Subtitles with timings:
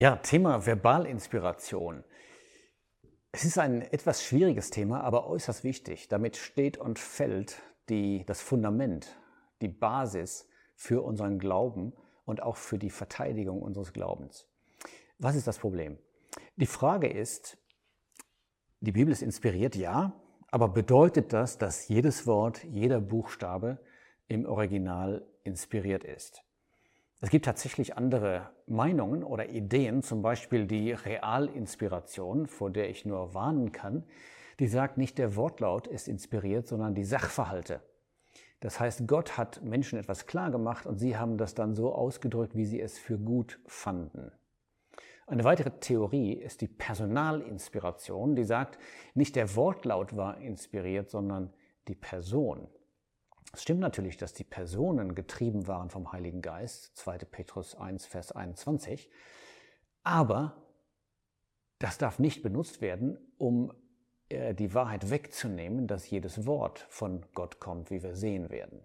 [0.00, 2.04] Ja, Thema Verbalinspiration.
[3.32, 6.06] Es ist ein etwas schwieriges Thema, aber äußerst wichtig.
[6.06, 9.18] Damit steht und fällt die, das Fundament,
[9.60, 11.94] die Basis für unseren Glauben
[12.24, 14.46] und auch für die Verteidigung unseres Glaubens.
[15.18, 15.98] Was ist das Problem?
[16.54, 17.58] Die Frage ist,
[18.78, 20.12] die Bibel ist inspiriert, ja,
[20.52, 23.84] aber bedeutet das, dass jedes Wort, jeder Buchstabe
[24.28, 26.44] im Original inspiriert ist?
[27.20, 33.34] Es gibt tatsächlich andere Meinungen oder Ideen, zum Beispiel die Realinspiration, vor der ich nur
[33.34, 34.04] warnen kann,
[34.60, 37.80] die sagt, nicht der Wortlaut ist inspiriert, sondern die Sachverhalte.
[38.60, 42.56] Das heißt, Gott hat Menschen etwas klar gemacht und sie haben das dann so ausgedrückt,
[42.56, 44.30] wie sie es für gut fanden.
[45.26, 48.78] Eine weitere Theorie ist die Personalinspiration, die sagt,
[49.14, 51.52] nicht der Wortlaut war inspiriert, sondern
[51.88, 52.68] die Person.
[53.52, 57.18] Es stimmt natürlich, dass die Personen getrieben waren vom Heiligen Geist, 2.
[57.18, 59.10] Petrus 1, Vers 21,
[60.02, 60.62] aber
[61.78, 63.72] das darf nicht benutzt werden, um
[64.28, 68.84] äh, die Wahrheit wegzunehmen, dass jedes Wort von Gott kommt, wie wir sehen werden.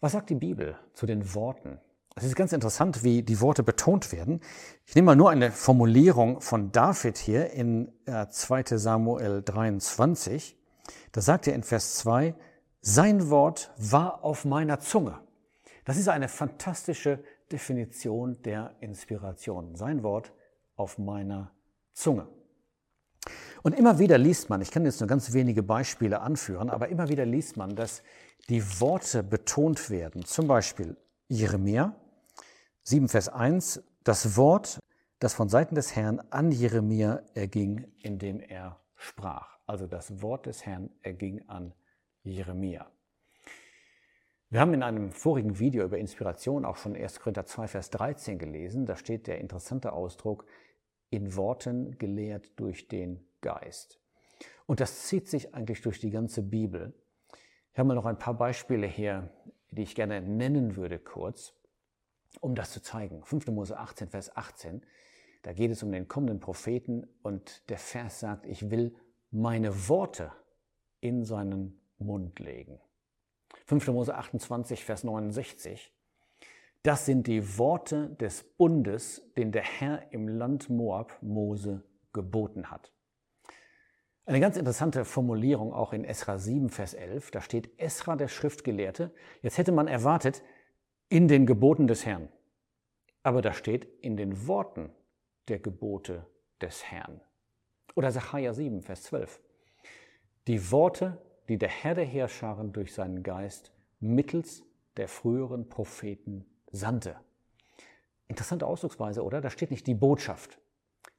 [0.00, 1.80] Was sagt die Bibel zu den Worten?
[2.14, 4.40] Es ist ganz interessant, wie die Worte betont werden.
[4.86, 10.56] Ich nehme mal nur eine Formulierung von David hier in 2 äh, Samuel 23.
[11.12, 12.34] Da sagt er in Vers 2,
[12.88, 15.18] sein Wort war auf meiner Zunge.
[15.84, 17.18] Das ist eine fantastische
[17.50, 19.74] Definition der Inspiration.
[19.74, 20.32] Sein Wort
[20.76, 21.50] auf meiner
[21.94, 22.28] Zunge.
[23.64, 27.08] Und immer wieder liest man, ich kann jetzt nur ganz wenige Beispiele anführen, aber immer
[27.08, 28.04] wieder liest man, dass
[28.48, 30.24] die Worte betont werden.
[30.24, 31.92] Zum Beispiel Jeremia
[32.84, 34.78] 7, Vers 1, das Wort,
[35.18, 39.58] das von Seiten des Herrn an Jeremia erging, indem er sprach.
[39.66, 41.85] Also das Wort des Herrn erging an Jeremia.
[44.50, 47.20] Wir haben in einem vorigen Video über Inspiration auch schon 1.
[47.20, 48.84] Korinther 2, Vers 13 gelesen.
[48.84, 50.46] Da steht der interessante Ausdruck,
[51.10, 54.00] in Worten gelehrt durch den Geist.
[54.66, 56.92] Und das zieht sich eigentlich durch die ganze Bibel.
[57.72, 59.30] Ich habe mal noch ein paar Beispiele hier,
[59.70, 61.54] die ich gerne nennen würde kurz
[62.40, 63.24] um das zu zeigen.
[63.24, 63.48] 5.
[63.48, 64.82] Mose 18, Vers 18,
[65.42, 68.94] da geht es um den kommenden Propheten und der Vers sagt, ich will
[69.30, 70.32] meine Worte
[71.00, 72.80] in seinen Mund legen.
[73.66, 73.88] 5.
[73.88, 75.92] Mose 28, Vers 69,
[76.82, 82.92] das sind die Worte des Bundes, den der Herr im Land Moab Mose geboten hat.
[84.24, 87.30] Eine ganz interessante Formulierung auch in Esra 7, Vers 11.
[87.30, 89.12] Da steht Esra, der Schriftgelehrte.
[89.42, 90.42] Jetzt hätte man erwartet,
[91.08, 92.28] in den Geboten des Herrn.
[93.22, 94.90] Aber da steht in den Worten
[95.48, 96.26] der Gebote
[96.60, 97.20] des Herrn.
[97.96, 99.40] Oder Sacharja 7, Vers 12.
[100.46, 104.62] Die Worte, die der Herr der Heerscharen durch seinen Geist mittels
[104.96, 107.16] der früheren Propheten sandte.
[108.28, 109.40] Interessante Ausdrucksweise, oder?
[109.40, 110.58] Da steht nicht die Botschaft.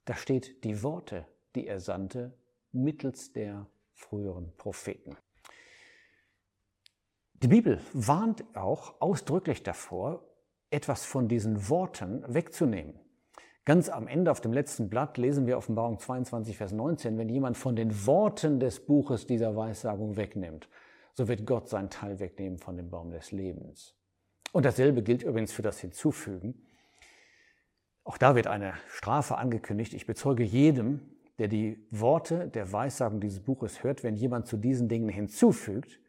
[0.05, 2.33] Da steht die Worte, die er sandte
[2.71, 5.15] mittels der früheren Propheten.
[7.33, 10.23] Die Bibel warnt auch ausdrücklich davor,
[10.69, 12.99] etwas von diesen Worten wegzunehmen.
[13.67, 17.57] Ganz am Ende auf dem letzten Blatt lesen wir Offenbarung 22, Vers 19, wenn jemand
[17.57, 20.69] von den Worten des Buches dieser Weissagung wegnimmt,
[21.15, 23.93] so wird Gott sein Teil wegnehmen von dem Baum des Lebens.
[24.53, 26.65] Und dasselbe gilt übrigens für das Hinzufügen.
[28.05, 29.93] Auch da wird eine Strafe angekündigt.
[29.93, 31.01] Ich bezeuge jedem,
[31.37, 35.99] der die Worte der Weissagung dieses Buches hört, wenn jemand zu diesen Dingen hinzufügt,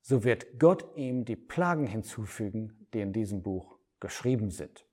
[0.00, 4.86] so wird Gott ihm die Plagen hinzufügen, die in diesem Buch geschrieben sind.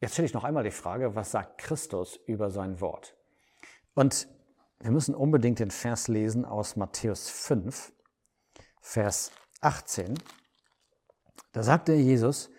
[0.00, 3.16] Jetzt stelle ich noch einmal die Frage, was sagt Christus über sein Wort?
[3.94, 4.28] Und
[4.80, 7.92] wir müssen unbedingt den Vers lesen aus Matthäus 5,
[8.82, 10.18] Vers 18.
[11.52, 12.50] Da sagte Jesus,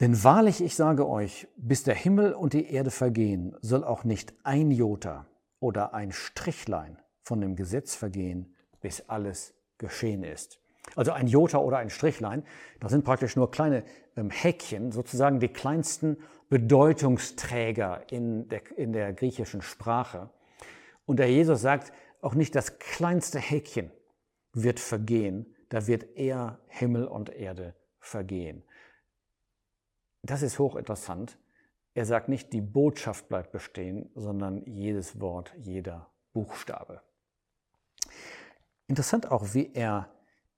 [0.00, 4.34] denn wahrlich ich sage euch, bis der Himmel und die Erde vergehen, soll auch nicht
[4.42, 5.26] ein Jota
[5.60, 10.60] oder ein Strichlein von dem Gesetz vergehen, bis alles geschehen ist.
[10.94, 12.44] Also ein Jota oder ein Strichlein,
[12.80, 13.84] das sind praktisch nur kleine
[14.30, 16.16] Häkchen, sozusagen die kleinsten
[16.48, 20.30] Bedeutungsträger in der, in der griechischen Sprache.
[21.04, 21.92] Und der Jesus sagt,
[22.22, 23.90] auch nicht das kleinste Häkchen
[24.52, 28.62] wird vergehen, da wird eher Himmel und Erde vergehen.
[30.22, 31.38] Das ist hochinteressant.
[31.94, 37.00] Er sagt nicht, die Botschaft bleibt bestehen, sondern jedes Wort, jeder Buchstabe.
[38.86, 40.08] Interessant auch, wie er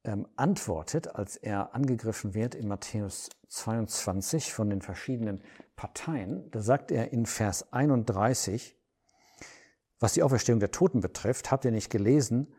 [0.09, 5.43] ähm, antwortet, als er angegriffen wird in Matthäus 22 von den verschiedenen
[5.77, 6.51] Parteien.
[6.51, 8.75] Da sagt er in Vers 31,
[10.01, 12.55] was die Auferstehung der Toten betrifft, habt ihr nicht gelesen,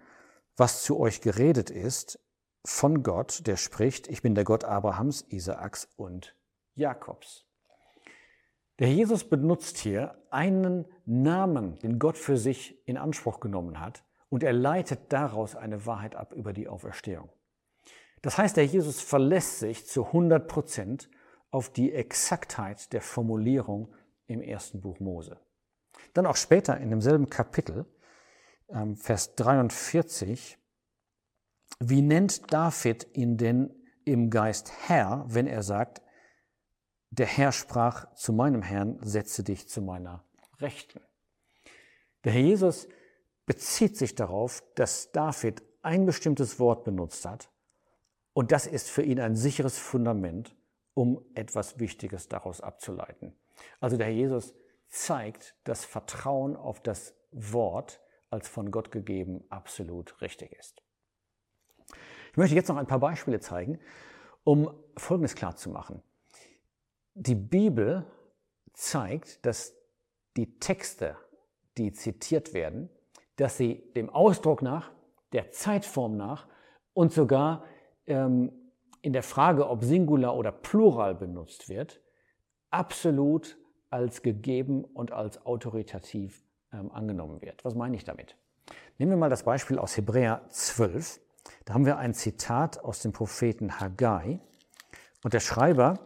[0.58, 2.20] was zu euch geredet ist
[2.66, 6.36] von Gott, der spricht, ich bin der Gott Abrahams, Isaaks und
[6.76, 7.48] Jakobs.
[8.78, 14.44] Der Jesus benutzt hier einen Namen, den Gott für sich in Anspruch genommen hat, und
[14.44, 17.30] er leitet daraus eine Wahrheit ab über die Auferstehung.
[18.22, 21.10] Das heißt, der Jesus verlässt sich zu 100 Prozent
[21.52, 23.94] auf die Exaktheit der Formulierung
[24.28, 25.40] im ersten Buch Mose.
[26.14, 27.86] Dann auch später in demselben Kapitel,
[28.70, 30.58] ähm, Vers 43,
[31.80, 33.74] wie nennt David ihn denn
[34.06, 36.02] im Geist Herr, wenn er sagt,
[37.12, 40.26] der Herr sprach zu meinem Herrn, setze dich zu meiner
[40.60, 41.00] Rechten.
[42.24, 42.88] Der Herr Jesus
[43.46, 47.50] bezieht sich darauf, dass David ein bestimmtes Wort benutzt hat
[48.40, 50.56] und das ist für ihn ein sicheres Fundament,
[50.94, 53.38] um etwas Wichtiges daraus abzuleiten.
[53.82, 54.54] Also der Herr Jesus
[54.88, 58.00] zeigt, dass Vertrauen auf das Wort
[58.30, 60.82] als von Gott gegeben absolut richtig ist.
[62.32, 63.78] Ich möchte jetzt noch ein paar Beispiele zeigen,
[64.46, 66.02] um Folgendes klarzumachen.
[67.16, 68.10] Die Bibel
[68.72, 69.76] zeigt, dass
[70.38, 71.18] die Texte,
[71.78, 72.90] die zitiert werden,
[73.36, 74.94] dass sie dem Ausdruck nach,
[75.34, 76.48] der Zeitform nach
[76.94, 77.66] und sogar
[78.10, 78.52] ähm,
[79.02, 82.02] in der Frage, ob Singular oder Plural benutzt wird,
[82.70, 83.58] absolut
[83.90, 87.64] als gegeben und als autoritativ ähm, angenommen wird.
[87.66, 88.36] Was meine ich damit?
[88.98, 91.22] Nehmen wir mal das Beispiel aus Hebräer 12.
[91.66, 94.40] Da haben wir ein Zitat aus dem Propheten Haggai.
[95.24, 96.00] Und der Schreiber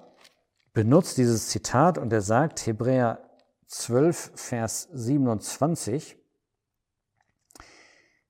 [0.73, 3.19] benutzt dieses Zitat und er sagt, Hebräer
[3.67, 6.22] 12, Vers 27, ähm,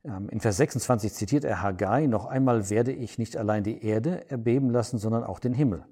[0.03, 4.69] in Vers 26 zitiert er Haggai, noch einmal werde ich nicht allein die Erde erbeben
[4.69, 5.85] lassen, sondern auch den Himmel.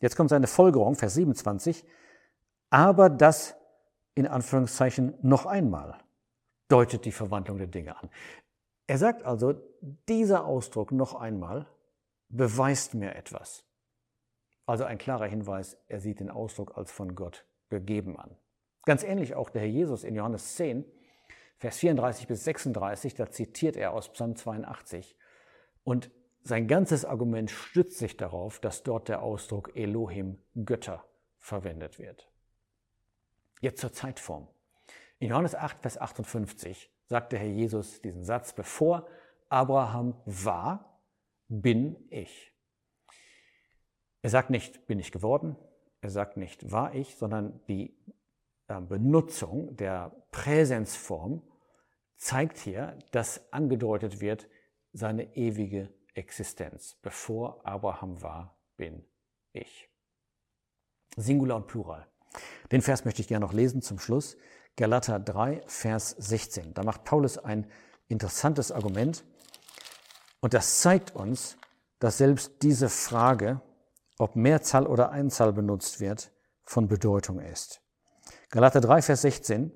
[0.00, 1.84] Jetzt kommt seine Folgerung, Vers 27,
[2.70, 3.56] aber das
[4.14, 5.98] in Anführungszeichen noch einmal
[6.68, 8.08] deutet die Verwandlung der Dinge an.
[8.86, 9.54] Er sagt also,
[10.08, 11.66] dieser Ausdruck noch einmal
[12.28, 13.64] beweist mir etwas.
[14.64, 18.36] Also ein klarer Hinweis, er sieht den Ausdruck als von Gott gegeben an.
[18.84, 20.84] Ganz ähnlich auch der Herr Jesus in Johannes 10,
[21.58, 25.16] Vers 34 bis 36, da zitiert er aus Psalm 82.
[25.84, 26.10] Und
[26.42, 31.04] sein ganzes Argument stützt sich darauf, dass dort der Ausdruck Elohim Götter
[31.38, 32.30] verwendet wird.
[33.60, 34.48] Jetzt zur Zeitform.
[35.18, 39.06] In Johannes 8, Vers 58 sagt der Herr Jesus diesen Satz, bevor
[39.48, 41.00] Abraham war,
[41.48, 42.52] bin ich.
[44.22, 45.56] Er sagt nicht, bin ich geworden,
[46.00, 47.96] er sagt nicht, war ich, sondern die
[48.66, 51.42] Benutzung der Präsensform
[52.16, 54.48] zeigt hier, dass angedeutet wird,
[54.92, 56.96] seine ewige Existenz.
[57.02, 59.04] Bevor Abraham war, bin
[59.52, 59.90] ich.
[61.16, 62.06] Singular und Plural.
[62.72, 64.36] Den Vers möchte ich gerne noch lesen zum Schluss.
[64.76, 66.74] Galater 3, Vers 16.
[66.74, 67.70] Da macht Paulus ein
[68.08, 69.24] interessantes Argument.
[70.40, 71.56] Und das zeigt uns,
[71.98, 73.60] dass selbst diese Frage,
[74.18, 76.32] ob Mehrzahl oder Einzahl benutzt wird,
[76.62, 77.80] von Bedeutung ist.
[78.56, 79.70] Galater 3, Vers 16.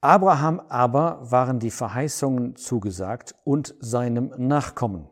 [0.00, 5.08] Abraham aber waren die Verheißungen zugesagt und seinem Nachkommen.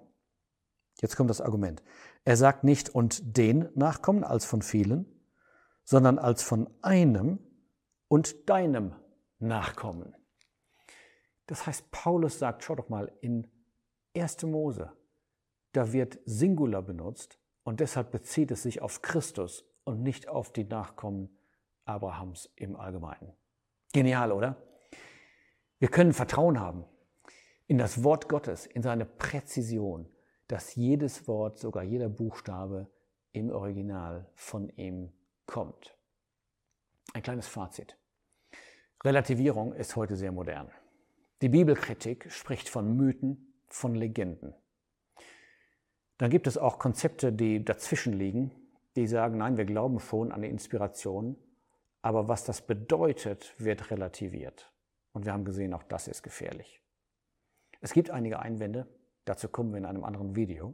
[1.00, 1.82] Jetzt kommt das Argument.
[2.24, 5.04] Er sagt nicht und den Nachkommen als von vielen,
[5.82, 7.40] sondern als von einem
[8.06, 8.94] und deinem
[9.40, 10.14] Nachkommen.
[11.48, 13.48] Das heißt, Paulus sagt, schau doch mal, in
[14.16, 14.44] 1.
[14.44, 14.92] Mose,
[15.72, 20.62] da wird Singular benutzt und deshalb bezieht es sich auf Christus und nicht auf die
[20.62, 21.36] Nachkommen
[21.86, 23.32] Abrahams im Allgemeinen.
[23.92, 24.56] Genial, oder?
[25.78, 26.84] Wir können Vertrauen haben
[27.66, 30.08] in das Wort Gottes, in seine Präzision,
[30.48, 32.88] dass jedes Wort, sogar jeder Buchstabe
[33.32, 35.12] im Original von ihm
[35.46, 35.96] kommt.
[37.12, 37.96] Ein kleines Fazit.
[39.04, 40.70] Relativierung ist heute sehr modern.
[41.42, 44.54] Die Bibelkritik spricht von Mythen, von Legenden.
[46.18, 48.52] Dann gibt es auch Konzepte, die dazwischen liegen,
[48.96, 51.36] die sagen, nein, wir glauben schon an die Inspiration,
[52.06, 54.72] aber was das bedeutet, wird relativiert.
[55.10, 56.80] Und wir haben gesehen, auch das ist gefährlich.
[57.80, 58.86] Es gibt einige Einwände,
[59.24, 60.72] dazu kommen wir in einem anderen Video.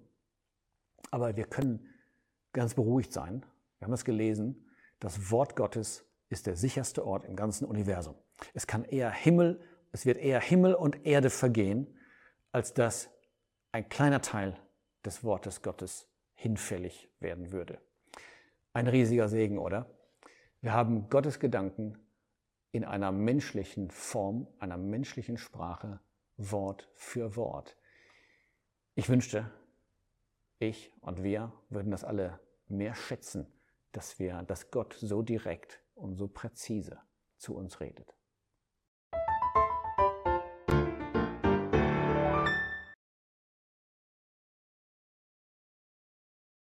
[1.11, 1.89] Aber wir können
[2.53, 3.47] ganz beruhigt sein.
[3.79, 4.69] Wir haben es gelesen,
[5.01, 8.15] das Wort Gottes ist der sicherste Ort im ganzen Universum.
[8.53, 9.59] Es kann eher Himmel,
[9.91, 11.99] es wird eher Himmel und Erde vergehen,
[12.51, 13.09] als dass
[13.73, 14.55] ein kleiner Teil
[15.03, 17.81] des Wortes Gottes hinfällig werden würde.
[18.75, 19.89] Ein riesiger Segen, oder?
[20.63, 21.99] Wir haben Gottes Gedanken
[22.71, 25.99] in einer menschlichen Form, einer menschlichen Sprache,
[26.37, 27.77] Wort für Wort.
[28.95, 29.51] Ich wünschte,
[30.61, 32.39] ich und wir würden das alle
[32.69, 33.53] mehr schätzen,
[33.91, 37.01] dass wir, dass Gott so direkt und so präzise
[37.39, 38.15] zu uns redet.